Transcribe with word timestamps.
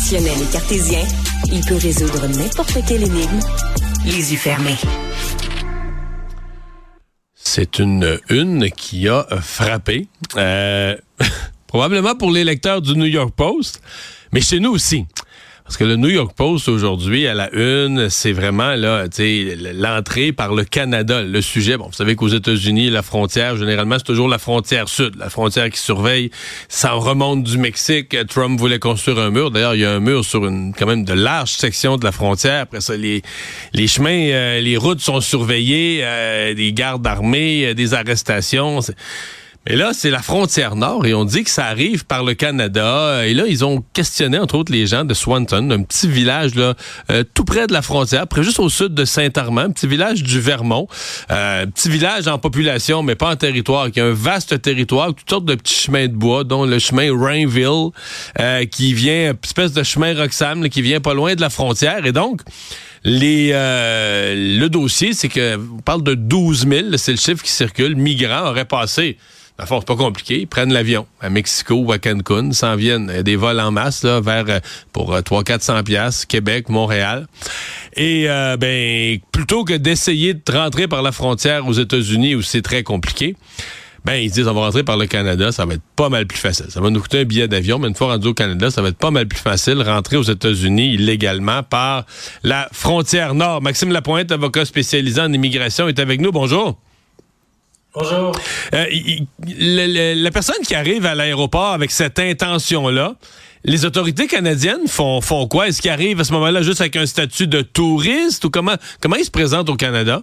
Rationnel 0.00 0.42
et 0.42 0.50
cartésien, 0.50 1.02
il 1.52 1.60
peut 1.66 1.76
résoudre 1.76 2.26
n'importe 2.26 2.78
quelle 2.88 3.02
énigme, 3.02 3.38
les 4.06 4.32
yeux 4.32 4.38
fermés. 4.38 4.78
C'est 7.34 7.78
une 7.78 8.18
une 8.30 8.70
qui 8.70 9.08
a 9.08 9.26
frappé, 9.42 10.08
euh, 10.36 10.96
probablement 11.66 12.14
pour 12.14 12.30
les 12.30 12.44
lecteurs 12.44 12.80
du 12.80 12.96
New 12.96 13.04
York 13.04 13.34
Post, 13.36 13.82
mais 14.32 14.40
chez 14.40 14.58
nous 14.58 14.70
aussi. 14.70 15.04
Parce 15.70 15.78
que 15.78 15.84
le 15.84 15.94
New 15.94 16.08
York 16.08 16.32
Post 16.34 16.68
aujourd'hui, 16.68 17.28
à 17.28 17.34
la 17.34 17.48
une, 17.54 18.10
c'est 18.10 18.32
vraiment 18.32 18.74
là, 18.74 19.04
l'entrée 19.72 20.32
par 20.32 20.52
le 20.52 20.64
Canada, 20.64 21.22
le 21.22 21.40
sujet. 21.40 21.76
Bon, 21.76 21.86
vous 21.86 21.92
savez 21.92 22.16
qu'aux 22.16 22.26
États-Unis, 22.26 22.90
la 22.90 23.02
frontière, 23.02 23.56
généralement, 23.56 23.94
c'est 23.96 24.04
toujours 24.04 24.26
la 24.26 24.38
frontière 24.38 24.88
sud, 24.88 25.14
la 25.14 25.30
frontière 25.30 25.70
qui 25.70 25.78
surveille. 25.78 26.32
Ça 26.68 26.90
remonte 26.94 27.44
du 27.44 27.56
Mexique. 27.56 28.16
Trump 28.26 28.58
voulait 28.58 28.80
construire 28.80 29.20
un 29.20 29.30
mur. 29.30 29.52
D'ailleurs, 29.52 29.76
il 29.76 29.82
y 29.82 29.84
a 29.84 29.92
un 29.92 30.00
mur 30.00 30.24
sur 30.24 30.44
une 30.44 30.74
quand 30.76 30.86
même 30.86 31.04
de 31.04 31.14
large 31.14 31.52
section 31.52 31.98
de 31.98 32.04
la 32.04 32.10
frontière. 32.10 32.62
Après 32.62 32.80
ça, 32.80 32.96
les, 32.96 33.22
les 33.72 33.86
chemins, 33.86 34.10
euh, 34.10 34.60
les 34.60 34.76
routes 34.76 35.00
sont 35.00 35.20
surveillées, 35.20 36.00
euh, 36.02 36.52
des 36.52 36.72
gardes 36.72 37.06
armés, 37.06 37.66
euh, 37.66 37.74
des 37.74 37.94
arrestations. 37.94 38.80
Mais 39.66 39.76
là, 39.76 39.90
c'est 39.92 40.08
la 40.08 40.22
frontière 40.22 40.74
nord 40.74 41.04
et 41.04 41.12
on 41.12 41.26
dit 41.26 41.44
que 41.44 41.50
ça 41.50 41.66
arrive 41.66 42.06
par 42.06 42.24
le 42.24 42.32
Canada. 42.32 43.26
Et 43.26 43.34
là, 43.34 43.44
ils 43.46 43.62
ont 43.62 43.84
questionné, 43.92 44.38
entre 44.38 44.54
autres, 44.54 44.72
les 44.72 44.86
gens 44.86 45.04
de 45.04 45.12
Swanton, 45.12 45.70
un 45.70 45.82
petit 45.82 46.08
village 46.08 46.54
là, 46.54 46.74
euh, 47.10 47.24
tout 47.34 47.44
près 47.44 47.66
de 47.66 47.74
la 47.74 47.82
frontière, 47.82 48.26
près 48.26 48.42
juste 48.42 48.58
au 48.58 48.70
sud 48.70 48.94
de 48.94 49.04
Saint-Armand, 49.04 49.60
un 49.60 49.70
petit 49.70 49.86
village 49.86 50.22
du 50.22 50.40
Vermont. 50.40 50.88
Euh, 51.30 51.66
petit 51.66 51.90
village 51.90 52.26
en 52.26 52.38
population, 52.38 53.02
mais 53.02 53.16
pas 53.16 53.30
en 53.30 53.36
territoire, 53.36 53.90
qui 53.90 54.00
a 54.00 54.06
un 54.06 54.14
vaste 54.14 54.62
territoire, 54.62 55.08
toutes 55.08 55.28
sortes 55.28 55.44
de 55.44 55.54
petits 55.54 55.74
chemins 55.74 56.08
de 56.08 56.14
bois, 56.14 56.42
dont 56.42 56.64
le 56.64 56.78
chemin 56.78 57.10
Rainville, 57.14 57.90
euh, 58.40 58.64
qui 58.64 58.94
vient, 58.94 59.32
une 59.32 59.38
espèce 59.44 59.74
de 59.74 59.82
chemin 59.82 60.14
Roxham, 60.14 60.70
qui 60.70 60.80
vient 60.80 61.00
pas 61.00 61.12
loin 61.12 61.34
de 61.34 61.42
la 61.42 61.50
frontière. 61.50 62.06
Et 62.06 62.12
donc, 62.12 62.40
les, 63.04 63.50
le 63.52 64.68
dossier, 64.68 65.12
c'est 65.12 65.28
que 65.28 65.56
on 65.56 65.82
parle 65.82 66.02
de 66.02 66.14
12 66.14 66.66
000, 66.66 66.96
c'est 66.96 67.12
le 67.12 67.18
chiffre 67.18 67.42
qui 67.42 67.52
circule, 67.52 67.94
migrants 67.94 68.48
auraient 68.48 68.64
passé 68.64 69.18
à 69.60 69.66
c'est 69.66 69.86
pas 69.86 69.96
compliqué. 69.96 70.40
Ils 70.40 70.46
prennent 70.46 70.72
l'avion 70.72 71.06
à 71.20 71.30
Mexico 71.30 71.74
ou 71.74 71.92
à 71.92 71.98
Cancun, 71.98 72.52
s'en 72.52 72.76
viennent. 72.76 73.08
Il 73.10 73.16
y 73.16 73.18
a 73.18 73.22
des 73.22 73.36
vols 73.36 73.60
en 73.60 73.70
masse 73.70 74.02
là, 74.02 74.20
vers 74.20 74.44
euh, 74.48 74.60
pour 74.92 75.14
300-400 75.14 75.70
euh, 75.70 75.82
pièces 75.82 76.24
Québec, 76.24 76.68
Montréal. 76.68 77.26
Et 77.96 78.28
euh, 78.28 78.56
ben 78.56 79.18
plutôt 79.32 79.64
que 79.64 79.74
d'essayer 79.74 80.34
de 80.34 80.42
rentrer 80.52 80.88
par 80.88 81.02
la 81.02 81.12
frontière 81.12 81.66
aux 81.66 81.72
États-Unis 81.72 82.34
où 82.34 82.42
c'est 82.42 82.62
très 82.62 82.82
compliqué, 82.82 83.36
ben 84.04 84.14
ils 84.14 84.30
disent 84.30 84.48
on 84.48 84.54
va 84.54 84.62
rentrer 84.62 84.82
par 84.82 84.96
le 84.96 85.06
Canada, 85.06 85.52
ça 85.52 85.66
va 85.66 85.74
être 85.74 85.82
pas 85.94 86.08
mal 86.08 86.26
plus 86.26 86.38
facile. 86.38 86.66
Ça 86.70 86.80
va 86.80 86.88
nous 86.90 87.00
coûter 87.00 87.20
un 87.20 87.24
billet 87.24 87.48
d'avion, 87.48 87.78
mais 87.78 87.88
une 87.88 87.94
fois 87.94 88.08
rendu 88.08 88.28
au 88.28 88.34
Canada, 88.34 88.70
ça 88.70 88.80
va 88.80 88.88
être 88.88 88.98
pas 88.98 89.10
mal 89.10 89.26
plus 89.26 89.40
facile 89.40 89.82
rentrer 89.82 90.16
aux 90.16 90.22
États-Unis 90.22 90.94
illégalement 90.94 91.62
par 91.62 92.06
la 92.42 92.68
frontière 92.72 93.34
nord. 93.34 93.60
Maxime 93.60 93.92
Lapointe, 93.92 94.32
avocat 94.32 94.64
spécialisé 94.64 95.20
en 95.20 95.32
immigration, 95.32 95.86
est 95.88 95.98
avec 95.98 96.20
nous. 96.20 96.32
Bonjour. 96.32 96.78
Bonjour. 97.92 98.32
Euh, 98.72 98.86
la 99.42 100.30
personne 100.30 100.62
qui 100.64 100.76
arrive 100.76 101.06
à 101.06 101.16
l'aéroport 101.16 101.72
avec 101.72 101.90
cette 101.90 102.20
intention-là, 102.20 103.16
les 103.64 103.84
autorités 103.84 104.28
canadiennes 104.28 104.86
font, 104.86 105.20
font 105.20 105.48
quoi? 105.48 105.66
Est-ce 105.66 105.82
qu'ils 105.82 105.90
arrivent 105.90 106.20
à 106.20 106.24
ce 106.24 106.32
moment-là 106.34 106.62
juste 106.62 106.80
avec 106.80 106.94
un 106.94 107.06
statut 107.06 107.48
de 107.48 107.62
touriste 107.62 108.44
ou 108.44 108.50
comment, 108.50 108.76
comment 109.00 109.16
ils 109.16 109.24
se 109.24 109.30
présentent 109.30 109.68
au 109.68 109.74
Canada? 109.74 110.22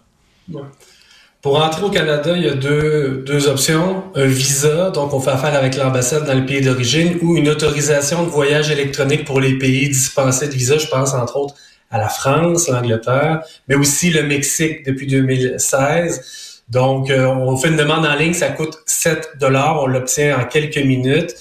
Pour 1.41 1.61
entrer 1.61 1.83
au 1.83 1.89
Canada, 1.89 2.37
il 2.37 2.43
y 2.43 2.49
a 2.49 2.55
deux, 2.55 3.23
deux 3.25 3.47
options. 3.49 4.03
Un 4.15 4.25
visa, 4.25 4.89
donc 4.91 5.13
on 5.13 5.19
fait 5.19 5.31
affaire 5.31 5.53
avec 5.53 5.75
l'ambassade 5.75 6.25
dans 6.25 6.33
le 6.35 6.45
pays 6.45 6.61
d'origine, 6.61 7.17
ou 7.21 7.35
une 7.35 7.49
autorisation 7.49 8.23
de 8.23 8.29
voyage 8.29 8.71
électronique 8.71 9.25
pour 9.25 9.41
les 9.41 9.57
pays 9.57 9.89
dispensés 9.89 10.47
de 10.47 10.53
visa. 10.53 10.77
Je 10.77 10.87
pense 10.87 11.13
entre 11.13 11.35
autres 11.35 11.55
à 11.91 11.97
la 11.97 12.09
France, 12.09 12.69
l'Angleterre, 12.69 13.41
mais 13.67 13.75
aussi 13.75 14.09
le 14.09 14.23
Mexique 14.23 14.85
depuis 14.85 15.07
2016. 15.07 16.46
Donc, 16.69 17.09
euh, 17.09 17.25
on 17.25 17.55
fait 17.55 17.69
une 17.69 17.77
demande 17.77 18.05
en 18.05 18.15
ligne, 18.15 18.33
ça 18.33 18.49
coûte 18.49 18.77
7 18.85 19.33
dollars, 19.39 19.81
on 19.81 19.87
l'obtient 19.87 20.37
en 20.37 20.45
quelques 20.45 20.77
minutes. 20.77 21.33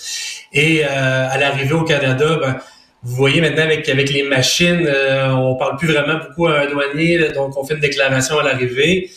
Et 0.53 0.85
euh, 0.85 0.89
à 0.89 1.37
l'arrivée 1.39 1.75
au 1.75 1.83
Canada, 1.83 2.39
ben, 2.41 2.57
vous 3.03 3.17
voyez 3.17 3.41
maintenant 3.41 3.65
avec, 3.65 3.89
avec 3.89 4.11
les 4.11 4.23
machines, 4.23 4.87
euh, 4.87 5.33
on 5.33 5.57
parle 5.57 5.77
plus 5.77 5.89
vraiment 5.89 6.19
beaucoup 6.19 6.47
à 6.47 6.61
un 6.61 6.67
douanier, 6.67 7.31
donc 7.33 7.57
on 7.57 7.65
fait 7.65 7.75
une 7.75 7.81
déclaration 7.81 8.39
à 8.39 8.45
l'arrivée, 8.45 9.11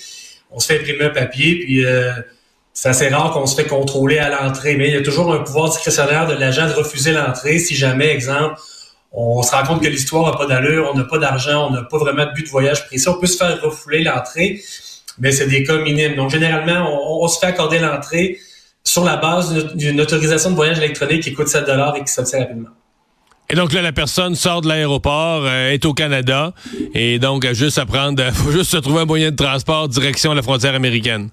on 0.52 0.60
se 0.60 0.68
fait 0.68 0.80
imprimer 0.80 1.06
un 1.06 1.10
papier, 1.10 1.60
puis 1.60 1.86
c'est 2.74 2.90
assez 2.90 3.10
rare 3.10 3.32
qu'on 3.32 3.46
se 3.46 3.56
fait 3.56 3.68
contrôler 3.68 4.20
à 4.20 4.30
l'entrée, 4.30 4.76
mais 4.76 4.88
il 4.90 4.94
y 4.94 4.98
a 4.98 5.02
toujours 5.02 5.34
un 5.34 5.40
pouvoir 5.40 5.70
discrétionnaire 5.70 6.28
de 6.28 6.34
l'agent 6.34 6.68
de 6.68 6.74
refuser 6.74 7.14
l'entrée 7.14 7.60
si 7.60 7.76
jamais, 7.76 8.10
exemple, 8.10 8.60
on 9.12 9.42
se 9.42 9.52
rend 9.52 9.64
compte 9.64 9.82
que 9.82 9.88
l'histoire 9.88 10.32
n'a 10.32 10.38
pas 10.38 10.46
d'allure, 10.46 10.90
on 10.92 10.98
n'a 10.98 11.04
pas 11.04 11.18
d'argent, 11.18 11.68
on 11.68 11.72
n'a 11.72 11.84
pas 11.84 11.98
vraiment 11.98 12.26
de 12.26 12.32
but 12.32 12.44
de 12.44 12.50
voyage 12.50 12.86
précis, 12.88 13.08
on 13.10 13.20
peut 13.20 13.28
se 13.28 13.38
faire 13.38 13.62
refouler 13.62 14.04
l'entrée 14.04 14.62
mais 15.20 15.32
c'est 15.32 15.48
des 15.48 15.64
cas 15.64 15.78
minimes. 15.78 16.16
Donc, 16.16 16.32
généralement, 16.32 17.22
on, 17.22 17.28
se 17.28 17.40
fait 17.40 17.48
accorder 17.48 17.80
l'entrée 17.80 18.38
sur 18.84 19.04
la 19.04 19.18
base 19.18 19.54
d'une 19.76 20.02
autorisation 20.02 20.52
de 20.52 20.56
voyage 20.56 20.78
électronique 20.78 21.24
qui 21.24 21.34
coûte 21.34 21.48
7 21.48 21.66
et 21.96 22.04
qui 22.04 22.12
s'obtient 22.12 22.40
rapidement. 22.40 22.70
Et 23.52 23.56
donc 23.56 23.74
là, 23.74 23.82
la 23.82 23.92
personne 23.92 24.36
sort 24.36 24.62
de 24.62 24.68
l'aéroport, 24.68 25.44
euh, 25.44 25.72
est 25.72 25.84
au 25.86 25.94
Canada, 25.94 26.54
et 26.94 27.18
donc 27.18 27.46
a 27.46 27.54
juste 27.54 27.80
à 27.80 27.86
prendre, 27.86 28.24
faut 28.34 28.52
juste 28.52 28.70
se 28.70 28.78
trouver 28.78 29.02
un 29.02 29.06
moyen 29.06 29.32
de 29.32 29.36
transport 29.36 29.88
direction 29.88 30.34
la 30.34 30.44
frontière 30.44 30.76
américaine. 30.76 31.30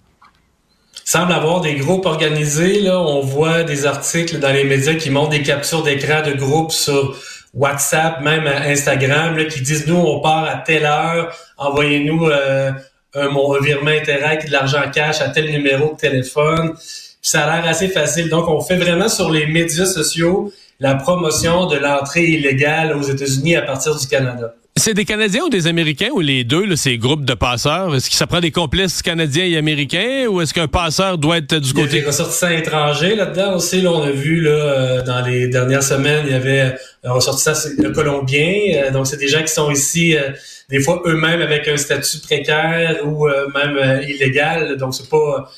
Il 0.95 1.11
semble 1.11 1.33
avoir 1.33 1.61
des 1.61 1.75
groupes 1.75 2.07
organisés. 2.07 2.81
Là, 2.81 2.99
on 2.99 3.21
voit 3.21 3.63
des 3.63 3.87
articles 3.87 4.39
dans 4.41 4.51
les 4.51 4.65
médias 4.65 4.95
qui 4.95 5.11
montrent 5.11 5.31
des 5.31 5.43
captures 5.43 5.83
d'écran 5.83 6.23
de 6.23 6.33
groupes 6.33 6.73
sur 6.73 7.17
WhatsApp, 7.53 8.21
même 8.23 8.47
Instagram, 8.47 9.37
qui 9.47 9.61
disent 9.61 9.87
nous 9.87 9.97
on 9.97 10.21
part 10.21 10.45
à 10.45 10.57
telle 10.57 10.85
heure, 10.85 11.35
envoyez-nous 11.59 12.29
euh, 12.29 12.73
un, 13.16 13.28
mon 13.31 13.59
virement 13.60 13.91
Interact, 13.91 14.47
de 14.47 14.53
l'argent 14.53 14.82
cash 14.93 15.21
à 15.21 15.28
tel 15.31 15.50
numéro 15.50 15.94
de 15.94 15.97
téléphone. 15.97 16.75
ça 17.22 17.44
a 17.44 17.60
l'air 17.60 17.69
assez 17.69 17.88
facile. 17.88 18.28
Donc, 18.28 18.49
on 18.49 18.60
fait 18.60 18.77
vraiment 18.77 19.09
sur 19.09 19.31
les 19.31 19.47
médias 19.47 19.87
sociaux 19.87 20.53
la 20.78 20.94
promotion 20.94 21.66
de 21.66 21.77
l'entrée 21.77 22.25
illégale 22.25 22.94
aux 22.94 23.03
États-Unis 23.03 23.56
à 23.56 23.62
partir 23.62 23.97
du 23.97 24.06
Canada. 24.06 24.54
C'est 24.78 24.93
des 24.93 25.06
Canadiens 25.06 25.44
ou 25.44 25.49
des 25.49 25.69
Américains 25.69 26.10
ou 26.12 26.21
les 26.21 26.44
deux, 26.44 26.66
là, 26.66 26.77
ces 26.77 26.99
groupes 26.99 27.25
de 27.25 27.32
passeurs? 27.32 27.94
Est-ce 27.94 28.10
que 28.10 28.15
ça 28.15 28.27
prend 28.27 28.41
des 28.41 28.50
complices 28.50 29.00
canadiens 29.00 29.47
et 29.47 29.56
américains 29.56 30.27
ou 30.28 30.43
est-ce 30.43 30.53
qu'un 30.53 30.69
passeur 30.69 31.16
doit 31.16 31.38
être 31.38 31.56
du 31.56 31.72
côté... 31.72 31.88
Il 31.88 31.94
y 31.94 31.98
a 31.98 32.00
des 32.03 32.06
ressortissants 32.09 32.50
étrangers 32.50 33.16
là-dedans 33.16 33.56
aussi. 33.56 33.81
Là, 33.81 33.91
on 33.93 34.03
a 34.03 34.10
vu 34.10 34.43
là, 34.43 34.50
euh, 34.50 35.03
dans 35.03 35.25
les 35.25 35.48
dernières 35.48 35.83
semaines, 35.83 36.27
il 36.27 36.33
y 36.33 36.34
avait 36.34 36.75
un 37.04 37.12
ressortissant 37.12 37.54
colombien. 37.94 38.53
Euh, 38.75 38.91
donc, 38.91 39.06
c'est 39.06 39.16
des 39.16 39.28
gens 39.28 39.41
qui 39.41 39.53
sont 39.53 39.71
ici, 39.71 40.15
euh, 40.15 40.28
des 40.69 40.81
fois 40.81 41.03
eux-mêmes 41.06 41.43
avec 41.43 41.69
un 41.69 41.77
statut 41.77 42.19
précaire 42.19 43.06
ou 43.06 43.28
même 43.28 44.03
illégal. 44.03 44.77
Donc, 44.77 44.94
c'est 44.94 45.09
pas 45.09 45.50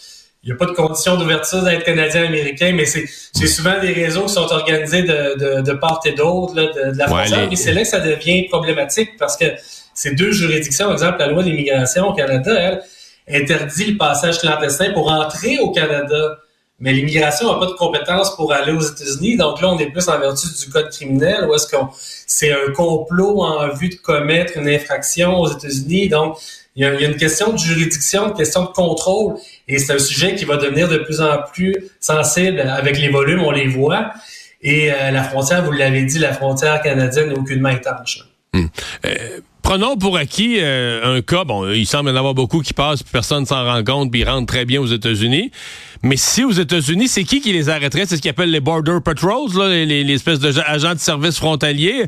il 0.44 0.52
n'y 0.52 0.52
a 0.52 0.56
pas 0.56 0.66
de 0.66 0.72
condition 0.72 1.16
d'ouverture 1.16 1.62
d'être 1.62 1.84
canadien-américain, 1.84 2.72
mais 2.74 2.86
c'est 2.86 3.06
souvent 3.46 3.78
des 3.80 3.92
réseaux 3.92 4.26
qui 4.26 4.34
sont 4.34 4.52
organisés 4.52 5.02
de, 5.02 5.60
de, 5.60 5.72
part 5.72 6.00
et 6.04 6.12
d'autre 6.12 6.54
de, 6.54 6.92
de, 6.92 6.98
la 6.98 7.08
frontière. 7.08 7.48
Et 7.50 7.56
c'est 7.56 7.72
là 7.72 7.82
que 7.82 7.88
ça 7.88 8.00
devient 8.00 8.44
problématique 8.48 9.10
parce 9.18 9.36
que 9.36 9.46
ces 9.94 10.14
deux 10.14 10.30
juridictions, 10.30 10.86
par 10.86 10.94
exemple, 10.94 11.18
la 11.18 11.26
loi 11.26 11.42
d'immigration 11.42 12.08
au 12.08 12.14
Canada, 12.14 12.52
elle 13.26 13.42
interdit 13.42 13.92
le 13.92 13.98
passage 13.98 14.38
clandestin 14.38 14.92
pour 14.92 15.10
entrer 15.10 15.58
au 15.58 15.72
Canada. 15.72 16.38
Mais 16.80 16.92
l'immigration 16.92 17.52
n'a 17.52 17.58
pas 17.58 17.66
de 17.66 17.72
compétences 17.72 18.36
pour 18.36 18.52
aller 18.52 18.72
aux 18.72 18.80
États-Unis. 18.80 19.36
Donc 19.36 19.60
là, 19.60 19.68
on 19.68 19.78
est 19.78 19.90
plus 19.90 20.08
en 20.08 20.18
vertu 20.18 20.46
du 20.46 20.70
code 20.70 20.90
criminel 20.90 21.46
ou 21.48 21.54
est-ce 21.54 21.66
qu'on 21.68 21.88
c'est 22.26 22.52
un 22.52 22.72
complot 22.72 23.42
en 23.42 23.74
vue 23.74 23.88
de 23.88 23.96
commettre 23.96 24.58
une 24.58 24.68
infraction 24.68 25.40
aux 25.40 25.50
États-Unis. 25.50 26.08
Donc, 26.08 26.38
il 26.76 26.82
y, 26.82 26.86
a, 26.86 26.92
une 27.00 27.16
question 27.16 27.52
de 27.52 27.58
juridiction, 27.58 28.28
une 28.28 28.34
question 28.34 28.62
de 28.62 28.68
contrôle, 28.68 29.34
et 29.66 29.80
c'est 29.80 29.94
un 29.94 29.98
sujet 29.98 30.36
qui 30.36 30.44
va 30.44 30.56
devenir 30.58 30.88
de 30.88 30.98
plus 30.98 31.20
en 31.20 31.38
plus 31.52 31.74
sensible 31.98 32.60
avec 32.60 32.98
les 32.98 33.08
volumes, 33.08 33.42
on 33.42 33.50
les 33.50 33.66
voit. 33.66 34.12
Et 34.62 34.92
euh, 34.92 35.10
la 35.10 35.24
frontière, 35.24 35.64
vous 35.64 35.72
l'avez 35.72 36.04
dit, 36.04 36.20
la 36.20 36.32
frontière 36.32 36.80
canadienne 36.80 37.30
n'est 37.30 37.38
aucunement 37.38 37.70
étanche. 37.70 38.20
Hum. 38.54 38.68
Euh, 39.06 39.40
prenons 39.62 39.96
pour 39.96 40.16
acquis 40.16 40.56
euh, 40.60 41.16
un 41.16 41.22
cas, 41.22 41.44
bon, 41.44 41.70
il 41.70 41.86
semble 41.86 42.10
y 42.10 42.12
en 42.12 42.16
avoir 42.16 42.34
beaucoup 42.34 42.60
qui 42.60 42.72
passent, 42.72 43.02
puis 43.02 43.12
personne 43.12 43.46
s'en 43.46 43.64
rend 43.64 43.82
compte, 43.84 44.10
puis 44.10 44.20
ils 44.20 44.28
rentrent 44.28 44.46
très 44.46 44.64
bien 44.64 44.80
aux 44.80 44.86
États-Unis. 44.86 45.50
Mais 46.02 46.16
si 46.16 46.44
aux 46.44 46.52
États-Unis, 46.52 47.08
c'est 47.08 47.24
qui 47.24 47.40
qui 47.40 47.52
les 47.52 47.68
arrêterait? 47.68 48.06
C'est 48.06 48.16
ce 48.16 48.22
qu'ils 48.22 48.30
appellent 48.30 48.50
les 48.50 48.60
Border 48.60 48.98
Patrols, 49.04 49.50
là, 49.56 49.68
les, 49.68 50.04
les, 50.04 50.14
espèces 50.14 50.38
d'agents 50.38 50.94
de 50.94 51.00
service 51.00 51.38
frontaliers. 51.38 52.04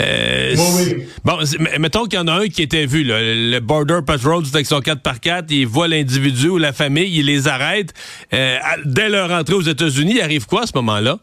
Euh, 0.00 0.54
oui, 0.56 0.94
oui. 0.96 1.04
Bon, 1.24 1.38
mettons 1.78 2.04
qu'il 2.04 2.18
y 2.18 2.22
en 2.22 2.28
a 2.28 2.32
un 2.32 2.48
qui 2.48 2.62
était 2.62 2.86
vu, 2.86 3.04
là, 3.04 3.18
le 3.20 3.58
Border 3.60 4.00
Patrol, 4.06 4.42
avec 4.52 4.66
son 4.66 4.80
4x4, 4.80 5.44
il 5.50 5.66
voit 5.66 5.88
l'individu 5.88 6.48
ou 6.48 6.58
la 6.58 6.72
famille, 6.72 7.18
il 7.18 7.26
les 7.26 7.48
arrête. 7.48 7.92
Euh, 8.32 8.58
dès 8.84 9.08
leur 9.08 9.30
entrée 9.30 9.54
aux 9.54 9.62
États-Unis, 9.62 10.14
il 10.16 10.22
arrive 10.22 10.46
quoi 10.46 10.62
à 10.62 10.66
ce 10.66 10.72
moment-là? 10.76 11.18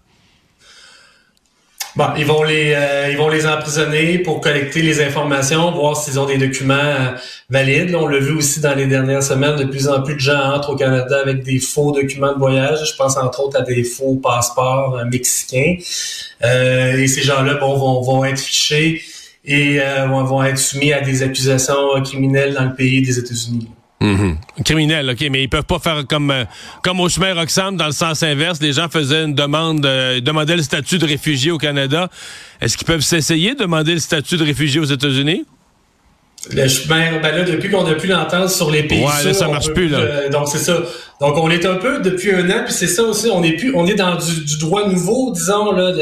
Bon, 1.98 2.06
ils 2.18 2.26
vont 2.26 2.44
les 2.44 2.74
euh, 2.74 3.10
ils 3.12 3.18
vont 3.18 3.28
les 3.28 3.46
emprisonner 3.46 4.20
pour 4.20 4.40
collecter 4.40 4.82
les 4.82 5.02
informations, 5.02 5.72
voir 5.72 5.98
s'ils 5.98 6.18
ont 6.20 6.26
des 6.26 6.38
documents 6.38 6.74
euh, 6.76 7.18
valides. 7.50 7.94
on 7.96 8.08
l'a 8.08 8.20
vu 8.20 8.34
aussi 8.38 8.62
dans 8.62 8.74
les 8.74 8.88
dernières 8.88 9.24
semaines, 9.24 9.58
de 9.58 9.66
plus 9.66 9.90
en 9.90 10.02
plus 10.02 10.14
de 10.16 10.20
gens 10.20 10.40
entrent 10.54 10.70
au 10.70 10.76
Canada 10.78 11.20
avec 11.20 11.44
des 11.44 11.60
faux 11.60 11.92
documents 11.92 12.32
de 12.32 12.40
voyage. 12.40 12.80
Je 12.90 12.96
pense 12.96 13.18
entre 13.18 13.42
autres 13.42 13.60
à 13.60 13.64
des 13.64 13.84
faux 13.84 14.16
passeports 14.16 15.00
euh, 15.00 15.06
mexicains. 15.06 15.76
et 16.42 17.08
ces 17.08 17.22
gens-là 17.24 17.56
bon, 17.56 17.76
vont, 17.76 18.02
vont 18.02 18.24
être 18.24 18.40
fichés 18.40 19.02
et 19.44 19.80
vont 20.08 20.44
être 20.44 20.58
soumis 20.58 20.94
à 20.94 21.02
des 21.02 21.24
accusations 21.24 22.02
criminelles 22.04 22.54
dans 22.54 22.66
le 22.66 22.74
pays 22.74 23.02
des 23.02 23.20
États-Unis. 23.20 23.70
Mhm. 24.02 24.38
Criminel, 24.66 25.12
OK, 25.12 25.24
mais 25.30 25.44
ils 25.44 25.48
peuvent 25.48 25.64
pas 25.64 25.78
faire 25.78 26.04
comme 26.10 26.32
euh, 26.32 26.44
comme 26.84 27.00
au 27.00 27.08
chemin 27.08 27.36
Roxham 27.36 27.78
dans 27.78 27.86
le 27.86 27.92
sens 27.92 28.24
inverse. 28.24 28.60
Les 28.60 28.74
gens 28.74 28.90
faisaient 28.90 29.24
une 29.24 29.36
demande, 29.36 29.86
euh, 29.86 30.20
demandaient 30.20 30.56
le 30.56 30.64
statut 30.64 30.98
de 30.98 31.06
réfugié 31.06 31.52
au 31.52 31.60
Canada. 31.60 32.10
Est-ce 32.60 32.78
qu'ils 32.78 32.88
peuvent 32.88 33.02
s'essayer 33.02 33.54
de 33.54 33.60
demander 33.60 33.94
le 33.94 34.00
statut 34.00 34.38
de 34.38 34.44
réfugié 34.44 34.80
aux 34.80 34.86
États-Unis? 34.86 35.46
Le 36.50 36.68
chemin, 36.68 37.20
ben 37.22 37.36
là, 37.36 37.44
depuis 37.44 37.70
qu'on 37.70 37.86
a 37.86 37.94
pu 37.94 38.08
l'entendre 38.08 38.50
sur 38.50 38.72
les 38.72 38.82
pays 38.82 39.04
ouais, 39.04 39.24
là, 39.24 39.34
ça 39.36 39.48
marche 39.48 39.72
plus, 39.72 39.88
là. 39.88 40.00
Euh, 40.00 40.30
donc, 40.30 40.48
c'est 40.48 40.58
ça. 40.58 40.80
Donc, 41.20 41.38
on 41.38 41.52
est 41.52 41.68
un 41.68 41.76
peu 41.76 42.00
depuis 42.00 42.34
un 42.34 42.50
an, 42.50 42.64
puis 42.66 42.74
c'est 42.74 42.88
ça 42.88 43.04
aussi, 43.04 43.30
on 43.32 43.44
est 43.44 43.54
plus, 43.54 43.76
on 43.76 43.86
est 43.86 43.94
dans 43.94 44.16
du, 44.16 44.58
droit 44.58 44.90
nouveau, 44.90 45.32
disons, 45.32 45.72
là. 45.72 45.94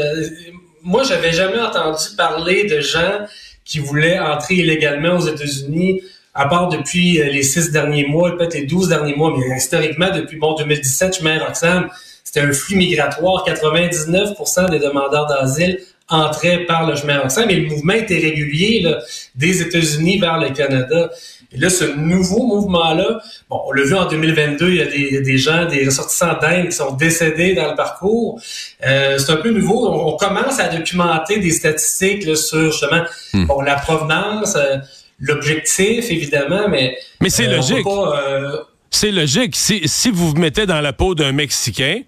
moi, 0.82 1.02
j'avais 1.02 1.32
jamais 1.32 1.60
entendu 1.60 2.04
parler 2.16 2.64
de 2.64 2.80
gens 2.80 3.26
qui 3.66 3.80
voulaient 3.80 4.18
entrer 4.18 4.54
illégalement 4.54 5.18
aux 5.18 5.26
États-Unis 5.28 6.00
à 6.40 6.46
part 6.46 6.68
depuis 6.68 7.20
euh, 7.20 7.26
les 7.26 7.42
six 7.42 7.70
derniers 7.70 8.06
mois, 8.06 8.34
peut-être 8.34 8.54
les 8.54 8.62
douze 8.62 8.88
derniers 8.88 9.14
mois, 9.14 9.30
mais 9.36 9.58
historiquement, 9.58 10.10
depuis 10.10 10.38
bon 10.38 10.54
2017, 10.54 11.18
chemin 11.18 11.38
Roxham, 11.38 11.90
c'était 12.24 12.40
un 12.40 12.52
flux 12.52 12.76
migratoire. 12.76 13.44
99% 13.46 14.70
des 14.70 14.78
demandeurs 14.78 15.26
d'asile 15.26 15.80
entraient 16.08 16.64
par 16.64 16.86
le 16.86 16.96
chemin 16.96 17.18
Roxham 17.18 17.50
et 17.50 17.56
le 17.56 17.68
mouvement 17.68 17.92
était 17.92 18.18
régulier 18.18 18.80
là, 18.80 19.00
des 19.34 19.60
États-Unis 19.60 20.18
vers 20.18 20.38
le 20.38 20.48
Canada. 20.48 21.10
Et 21.52 21.58
là, 21.58 21.68
ce 21.68 21.84
nouveau 21.84 22.46
mouvement-là, 22.46 23.20
bon, 23.50 23.60
on 23.66 23.72
l'a 23.72 23.82
vu 23.82 23.94
en 23.94 24.06
2022, 24.06 24.68
il 24.70 24.76
y 24.76 24.80
a 24.80 24.86
des, 24.86 25.20
des 25.20 25.36
gens, 25.36 25.66
des 25.66 25.84
ressortissants 25.84 26.38
d'Inde 26.40 26.68
qui 26.68 26.76
sont 26.76 26.92
décédés 26.92 27.54
dans 27.54 27.68
le 27.68 27.76
parcours. 27.76 28.40
Euh, 28.86 29.18
c'est 29.18 29.30
un 29.30 29.36
peu 29.36 29.50
nouveau. 29.50 29.86
On, 29.86 30.16
commence 30.16 30.58
à 30.58 30.68
documenter 30.68 31.38
des 31.38 31.50
statistiques 31.50 32.24
là, 32.24 32.34
sur 32.34 32.72
justement 32.72 33.02
hmm. 33.34 33.44
bon, 33.44 33.60
la 33.60 33.74
provenance. 33.74 34.56
Euh, 34.56 34.78
l'objectif, 35.20 36.10
évidemment, 36.10 36.68
mais... 36.68 36.96
Mais 37.20 37.30
c'est 37.30 37.46
euh, 37.46 37.56
logique. 37.56 37.86
Euh, 37.86 38.58
c'est 38.90 39.12
logique. 39.12 39.54
Si, 39.56 39.82
si 39.86 40.10
vous 40.10 40.30
vous 40.30 40.36
mettez 40.36 40.66
dans 40.66 40.80
la 40.80 40.92
peau 40.92 41.14
d'un 41.14 41.32
Mexicain, 41.32 42.02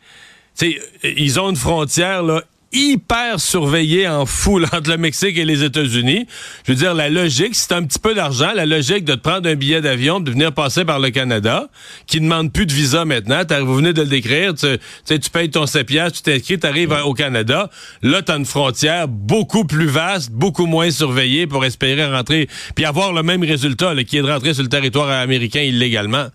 ils 1.02 1.40
ont 1.40 1.50
une 1.50 1.56
frontière 1.56 2.22
là, 2.22 2.42
hyper 2.72 3.38
surveillé 3.38 4.08
en 4.08 4.26
foule 4.26 4.64
entre 4.72 4.90
le 4.90 4.96
Mexique 4.96 5.36
et 5.36 5.44
les 5.44 5.62
États-Unis. 5.62 6.26
Je 6.66 6.72
veux 6.72 6.78
dire, 6.78 6.94
la 6.94 7.08
logique, 7.08 7.54
c'est 7.54 7.72
un 7.72 7.82
petit 7.82 7.98
peu 7.98 8.14
d'argent, 8.14 8.52
la 8.54 8.66
logique 8.66 9.04
de 9.04 9.14
te 9.14 9.20
prendre 9.20 9.48
un 9.48 9.54
billet 9.54 9.80
d'avion, 9.80 10.20
de 10.20 10.30
venir 10.30 10.52
passer 10.52 10.84
par 10.84 10.98
le 10.98 11.10
Canada, 11.10 11.68
qui 12.06 12.20
ne 12.20 12.24
demande 12.24 12.52
plus 12.52 12.66
de 12.66 12.72
visa 12.72 13.04
maintenant. 13.04 13.42
Vous 13.62 13.74
venez 13.74 13.92
de 13.92 14.02
le 14.02 14.08
décrire, 14.08 14.54
tu, 14.54 14.78
tu 15.06 15.30
payes 15.30 15.50
ton 15.50 15.66
7 15.66 15.86
tu 15.86 16.22
t'inscris, 16.22 16.58
tu 16.58 16.66
arrives 16.66 16.96
au 17.04 17.14
Canada. 17.14 17.70
Là, 18.02 18.22
tu 18.22 18.32
as 18.32 18.36
une 18.36 18.46
frontière 18.46 19.08
beaucoup 19.08 19.64
plus 19.64 19.86
vaste, 19.86 20.30
beaucoup 20.30 20.66
moins 20.66 20.90
surveillée 20.90 21.46
pour 21.46 21.64
espérer 21.64 22.06
rentrer, 22.06 22.48
puis 22.74 22.84
avoir 22.84 23.12
le 23.12 23.22
même 23.22 23.42
résultat, 23.42 23.94
qui 24.04 24.18
est 24.18 24.22
de 24.22 24.30
rentrer 24.30 24.54
sur 24.54 24.62
le 24.62 24.68
territoire 24.68 25.10
américain 25.10 25.60
illégalement. 25.60 26.28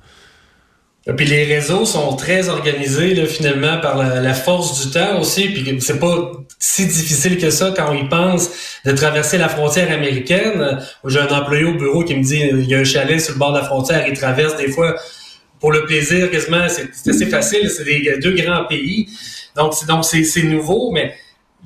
Puis 1.16 1.26
les 1.26 1.46
réseaux 1.46 1.86
sont 1.86 2.16
très 2.18 2.50
organisés 2.50 3.14
là, 3.16 3.26
finalement 3.26 3.80
par 3.80 3.98
la, 3.98 4.34
force 4.34 4.86
du 4.86 4.92
temps 4.92 5.20
aussi. 5.20 5.50
Puis 5.50 5.78
c'est 5.80 6.00
pas 6.00 6.32
si 6.60 6.86
difficile 6.86 7.38
que 7.38 7.50
ça 7.50 7.74
quand 7.76 7.92
on 7.92 7.94
y 7.94 8.10
pense 8.10 8.50
de 8.84 8.92
traverser 8.92 9.38
la 9.38 9.48
frontière 9.48 9.92
américaine. 9.92 10.80
J'ai 11.06 11.20
un 11.20 11.28
employé 11.28 11.64
au 11.64 11.76
bureau 11.76 12.04
qui 12.04 12.16
me 12.16 12.24
dit 12.24 12.42
il 12.42 12.68
y 12.68 12.76
a 12.76 12.80
un 12.80 12.84
chalet 12.84 13.22
sur 13.22 13.34
le 13.34 13.40
bord 13.40 13.54
de 13.54 13.60
la 13.60 13.64
frontière, 13.64 14.06
il 14.08 14.18
traverse 14.18 14.58
des 14.58 14.70
fois 14.70 14.96
pour 15.62 15.72
le 15.72 15.86
plaisir 15.86 16.30
quasiment. 16.30 16.68
C'est 16.68 17.10
assez 17.10 17.28
facile. 17.28 17.70
C'est 17.70 17.86
des 17.86 18.18
deux 18.22 18.36
grands 18.36 18.66
pays. 18.66 19.08
Donc 19.56 19.74
donc 19.88 20.04
c'est 20.04 20.44
nouveau, 20.44 20.92
mais 20.92 21.14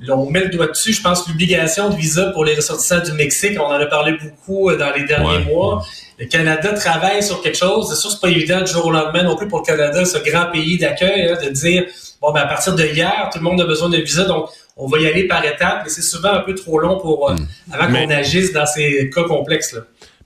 on 0.08 0.30
met 0.30 0.40
le 0.40 0.48
doigt 0.48 0.68
dessus. 0.68 0.92
Je 0.92 1.02
pense 1.02 1.28
l'obligation 1.28 1.90
de 1.90 1.96
visa 1.96 2.30
pour 2.30 2.44
les 2.44 2.54
ressortissants 2.54 3.00
du 3.00 3.12
Mexique, 3.12 3.58
on 3.60 3.66
en 3.66 3.72
a 3.72 3.86
parlé 3.86 4.12
beaucoup 4.12 4.70
euh, 4.70 4.76
dans 4.76 4.92
les 4.92 5.04
derniers 5.04 5.44
mois. 5.44 5.84
Le 6.18 6.26
Canada 6.26 6.72
travaille 6.72 7.22
sur 7.22 7.42
quelque 7.42 7.58
chose. 7.58 7.88
C'est 7.88 8.00
sûr, 8.00 8.10
c'est 8.10 8.20
pas 8.20 8.28
évident 8.28 8.60
du 8.60 8.70
jour 8.70 8.86
au 8.86 8.90
lendemain 8.90 9.22
non 9.22 9.36
plus 9.36 9.48
pour 9.48 9.60
le 9.60 9.64
Canada, 9.64 10.04
ce 10.04 10.18
grand 10.18 10.50
pays 10.50 10.78
d'accueil, 10.78 11.28
hein, 11.30 11.38
de 11.42 11.50
dire 11.50 11.84
bon, 12.20 12.32
ben, 12.32 12.42
à 12.42 12.46
partir 12.46 12.74
de 12.74 12.84
hier, 12.84 13.28
tout 13.32 13.38
le 13.38 13.44
monde 13.44 13.60
a 13.60 13.64
besoin 13.64 13.88
de 13.88 13.98
visa, 13.98 14.24
donc 14.24 14.48
on 14.76 14.86
va 14.86 14.98
y 14.98 15.06
aller 15.06 15.26
par 15.26 15.44
étapes. 15.44 15.82
Mais 15.84 15.90
c'est 15.90 16.02
souvent 16.02 16.32
un 16.32 16.40
peu 16.40 16.54
trop 16.54 16.78
long 16.78 16.98
pour 16.98 17.30
euh, 17.30 17.34
hmm. 17.34 17.46
avant 17.72 17.92
qu'on 17.92 18.10
agisse 18.10 18.52
dans 18.52 18.66
ces 18.66 19.10
cas 19.10 19.24
complexes. 19.24 19.72
Là. 19.72 19.80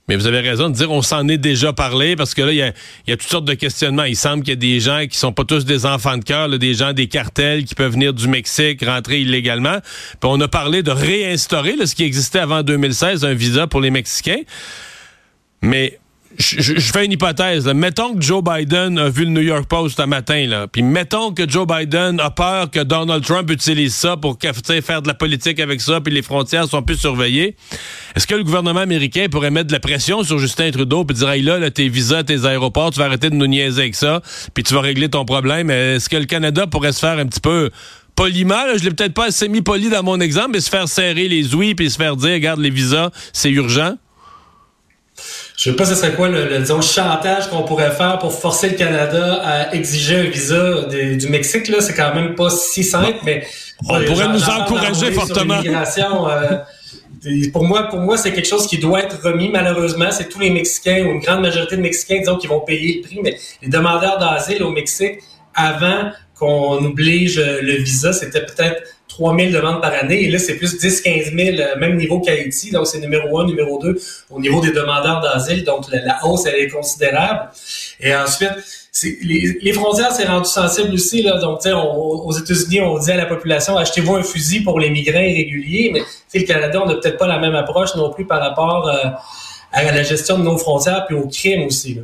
Mais 0.07 0.15
vous 0.15 0.25
avez 0.25 0.39
raison 0.39 0.69
de 0.69 0.73
dire 0.73 0.89
on 0.89 1.01
s'en 1.01 1.27
est 1.27 1.37
déjà 1.37 1.73
parlé 1.73 2.15
parce 2.15 2.33
que 2.33 2.41
là, 2.41 2.53
il 2.53 2.57
y 2.57 2.61
a, 3.11 3.17
toutes 3.17 3.29
sortes 3.29 3.45
de 3.45 3.53
questionnements. 3.53 4.05
Il 4.05 4.15
semble 4.15 4.43
qu'il 4.43 4.53
y 4.53 4.53
a 4.53 4.55
des 4.55 4.79
gens 4.79 5.05
qui 5.05 5.17
sont 5.17 5.33
pas 5.33 5.43
tous 5.43 5.65
des 5.65 5.85
enfants 5.85 6.17
de 6.17 6.23
cœur, 6.23 6.47
des 6.57 6.73
gens 6.73 6.93
des 6.93 7.07
cartels 7.07 7.65
qui 7.65 7.75
peuvent 7.75 7.91
venir 7.91 8.13
du 8.13 8.29
Mexique, 8.29 8.85
rentrer 8.85 9.19
illégalement. 9.19 9.79
Puis 9.81 10.29
on 10.29 10.39
a 10.39 10.47
parlé 10.47 10.81
de 10.81 10.91
réinstaurer 10.91 11.75
ce 11.85 11.93
qui 11.93 12.03
existait 12.03 12.39
avant 12.39 12.63
2016, 12.63 13.25
un 13.25 13.33
visa 13.33 13.67
pour 13.67 13.81
les 13.81 13.89
Mexicains. 13.89 14.43
Mais 15.61 15.99
je, 16.37 16.79
fais 16.79 17.05
une 17.05 17.11
hypothèse. 17.11 17.67
Mettons 17.67 18.15
que 18.15 18.21
Joe 18.21 18.43
Biden 18.43 18.99
a 18.99 19.09
vu 19.09 19.25
le 19.25 19.31
New 19.31 19.41
York 19.41 19.65
Post 19.67 19.99
un 19.99 20.05
matin, 20.05 20.45
là, 20.47 20.67
puis 20.67 20.83
mettons 20.83 21.33
que 21.33 21.49
Joe 21.49 21.65
Biden 21.65 22.19
a 22.19 22.29
peur 22.29 22.69
que 22.69 22.79
Donald 22.79 23.23
Trump 23.23 23.49
utilise 23.49 23.95
ça 23.95 24.17
pour 24.17 24.37
faire 24.39 25.01
de 25.01 25.07
la 25.07 25.13
politique 25.13 25.59
avec 25.59 25.81
ça, 25.81 26.01
puis 26.01 26.13
les 26.13 26.21
frontières 26.21 26.67
sont 26.67 26.81
plus 26.81 26.97
surveillées. 26.97 27.55
Est-ce 28.15 28.27
que 28.27 28.35
le 28.35 28.43
gouvernement 28.43 28.81
américain 28.81 29.27
pourrait 29.31 29.51
mettre 29.51 29.67
de 29.67 29.73
la 29.73 29.79
pression 29.79 30.23
sur 30.23 30.37
Justin 30.39 30.71
Trudeau 30.71 31.05
puis 31.05 31.17
dire 31.17 31.29
hey, 31.29 31.41
là, 31.41 31.59
là, 31.59 31.71
tes 31.71 31.89
visas, 31.89 32.23
tes 32.23 32.45
aéroports, 32.45 32.91
tu 32.91 32.99
vas 32.99 33.05
arrêter 33.05 33.29
de 33.29 33.35
nous 33.35 33.47
niaiser 33.47 33.81
avec 33.81 33.95
ça, 33.95 34.21
puis 34.53 34.63
tu 34.63 34.73
vas 34.73 34.81
régler 34.81 35.09
ton 35.09 35.25
problème. 35.25 35.71
Est-ce 35.71 36.09
que 36.09 36.17
le 36.17 36.25
Canada 36.25 36.67
pourrait 36.67 36.93
se 36.93 36.99
faire 36.99 37.17
un 37.17 37.25
petit 37.25 37.41
peu 37.41 37.71
poliment, 38.15 38.63
je 38.75 38.83
l'ai 38.83 38.89
peut-être 38.89 39.13
pas 39.13 39.25
assez 39.25 39.47
mis 39.47 39.61
poli 39.61 39.89
dans 39.89 40.01
mon 40.01 40.19
exemple, 40.19 40.49
mais 40.53 40.59
se 40.59 40.69
faire 40.69 40.87
serrer 40.87 41.27
les 41.27 41.53
ouïes 41.53 41.75
puis 41.75 41.89
se 41.91 41.97
faire 41.97 42.15
dire, 42.15 42.33
regarde 42.33 42.59
les 42.59 42.71
visas, 42.71 43.11
c'est 43.31 43.51
urgent? 43.51 43.95
Je 45.55 45.71
sais 45.71 45.75
pas 45.75 45.85
ce 45.85 45.95
serait 45.95 46.13
quoi 46.13 46.29
le, 46.29 46.59
disons, 46.59 46.81
chantage 46.81 47.49
qu'on 47.49 47.63
pourrait 47.63 47.91
faire 47.91 48.19
pour 48.19 48.31
forcer 48.31 48.69
le 48.69 48.75
Canada 48.75 49.41
à 49.43 49.73
exiger 49.73 50.17
un 50.17 50.29
visa 50.29 50.83
du 50.83 51.27
Mexique. 51.29 51.67
Là, 51.67 51.81
c'est 51.81 51.95
quand 51.95 52.13
même 52.13 52.35
pas 52.35 52.49
si 52.49 52.83
simple, 52.83 53.19
mais 53.23 53.45
on 53.87 54.03
pourrait 54.03 54.27
nous 54.29 54.43
encourager 54.43 55.11
fortement. 55.11 55.59
Euh, 55.63 56.57
pour 57.51 57.65
moi, 57.65 57.83
pour 57.89 57.99
moi, 57.99 58.17
c'est 58.17 58.31
quelque 58.31 58.47
chose 58.47 58.67
qui 58.67 58.77
doit 58.77 59.01
être 59.01 59.19
remis. 59.23 59.49
Malheureusement, 59.49 60.11
c'est 60.11 60.29
tous 60.29 60.39
les 60.39 60.51
Mexicains 60.51 61.03
ou 61.05 61.11
une 61.11 61.19
grande 61.19 61.41
majorité 61.41 61.75
de 61.75 61.81
Mexicains, 61.81 62.19
disons, 62.19 62.37
qui 62.37 62.47
vont 62.47 62.59
payer 62.59 63.01
le 63.01 63.07
prix. 63.07 63.19
Mais 63.23 63.37
les 63.61 63.69
demandeurs 63.69 64.19
d'asile 64.19 64.61
au 64.61 64.69
Mexique, 64.69 65.19
avant 65.57 66.11
qu'on 66.39 66.85
oblige 66.85 67.37
le 67.37 67.73
visa, 67.73 68.13
c'était 68.13 68.45
peut-être 68.45 68.83
3 69.17 69.35
000 69.35 69.51
demandes 69.51 69.81
par 69.81 69.93
année. 69.93 70.23
Et 70.23 70.29
là, 70.29 70.37
c'est 70.37 70.55
plus 70.55 70.77
10, 70.77 71.01
15 71.01 71.33
000, 71.33 71.57
même 71.79 71.97
niveau 71.97 72.19
qu'Haïti. 72.19 72.71
Donc, 72.71 72.85
c'est 72.87 72.99
numéro 72.99 73.39
1, 73.39 73.47
numéro 73.47 73.79
2 73.81 73.99
au 74.29 74.39
niveau 74.39 74.61
des 74.61 74.71
demandeurs 74.71 75.21
d'asile. 75.21 75.63
Donc, 75.63 75.85
la, 75.91 76.23
hausse, 76.25 76.45
elle 76.45 76.55
est 76.55 76.67
considérable. 76.67 77.49
Et 77.99 78.15
ensuite, 78.15 78.51
les, 79.23 79.57
les, 79.59 79.73
frontières, 79.73 80.11
c'est 80.11 80.25
rendu 80.25 80.47
sensible 80.47 80.93
aussi. 80.93 81.23
Là. 81.23 81.39
Donc, 81.39 81.61
aux 81.65 82.31
États-Unis, 82.31 82.81
on 82.81 82.99
dit 82.99 83.11
à 83.11 83.17
la 83.17 83.25
population, 83.25 83.75
achetez-vous 83.77 84.15
un 84.15 84.23
fusil 84.23 84.61
pour 84.61 84.79
les 84.79 84.91
migrants 84.91 85.19
irréguliers. 85.19 85.91
Mais 85.93 86.01
le 86.39 86.45
Canada, 86.45 86.81
on 86.83 86.87
n'a 86.87 86.95
peut-être 86.95 87.17
pas 87.17 87.27
la 87.27 87.39
même 87.39 87.55
approche 87.55 87.95
non 87.95 88.11
plus 88.11 88.25
par 88.25 88.39
rapport 88.39 88.87
euh, 88.87 89.09
à 89.71 89.83
la 89.83 90.03
gestion 90.03 90.37
de 90.37 90.43
nos 90.43 90.57
frontières 90.57 91.05
puis 91.07 91.15
au 91.15 91.27
crime 91.27 91.63
aussi. 91.63 91.95
Là. 91.95 92.01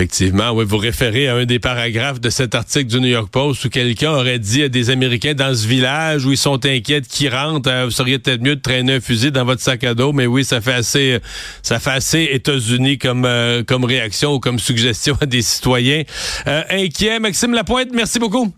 Effectivement, 0.00 0.52
oui, 0.52 0.64
vous 0.66 0.78
référez 0.78 1.28
à 1.28 1.34
un 1.34 1.44
des 1.44 1.58
paragraphes 1.58 2.22
de 2.22 2.30
cet 2.30 2.54
article 2.54 2.86
du 2.86 3.00
New 3.02 3.08
York 3.08 3.28
Post 3.30 3.66
où 3.66 3.68
quelqu'un 3.68 4.12
aurait 4.12 4.38
dit 4.38 4.62
à 4.62 4.70
des 4.70 4.88
Américains 4.88 5.34
dans 5.34 5.54
ce 5.54 5.66
village 5.68 6.24
où 6.24 6.32
ils 6.32 6.38
sont 6.38 6.64
inquiets 6.64 7.02
qu'ils 7.02 7.28
rentrent, 7.28 7.68
euh, 7.70 7.84
vous 7.84 7.90
seriez 7.90 8.18
peut-être 8.18 8.40
mieux 8.40 8.56
de 8.56 8.62
traîner 8.62 8.94
un 8.94 9.00
fusil 9.02 9.30
dans 9.30 9.44
votre 9.44 9.60
sac 9.60 9.84
à 9.84 9.92
dos, 9.92 10.14
mais 10.14 10.24
oui, 10.24 10.42
ça 10.42 10.62
fait 10.62 10.72
assez, 10.72 11.18
ça 11.62 11.78
fait 11.78 11.90
assez 11.90 12.30
États-Unis 12.32 12.96
comme 12.96 13.26
euh, 13.26 13.62
comme 13.62 13.84
réaction 13.84 14.32
ou 14.32 14.40
comme 14.40 14.58
suggestion 14.58 15.18
à 15.20 15.26
des 15.26 15.42
citoyens 15.42 16.04
euh, 16.46 16.62
inquiets. 16.70 17.18
Maxime 17.18 17.52
Lapointe, 17.52 17.90
merci 17.92 18.18
beaucoup. 18.18 18.50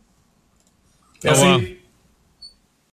Merci. 1.25 1.79